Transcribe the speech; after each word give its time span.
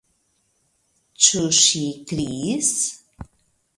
Ĉu 1.25 1.43
ŝi 1.59 1.83
kriis? 2.13 2.73